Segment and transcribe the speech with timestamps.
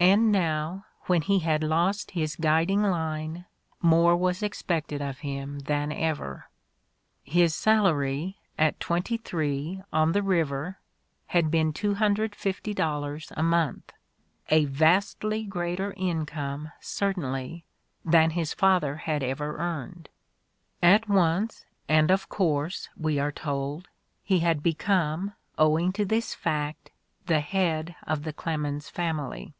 [0.00, 3.46] And now, when he had lost his guiding line,
[3.80, 6.50] more was expected of him than ever!
[7.22, 10.78] His salary, at twenty three, on the river,
[11.28, 13.94] had been $250 a month,
[14.50, 17.64] a vastly greater income certainly
[18.04, 20.10] than his father had ever earned:
[20.82, 23.88] at once and of course, we are told,
[24.22, 26.90] he had be come, owing to this fact,
[27.24, 29.54] the head of the Clemens family.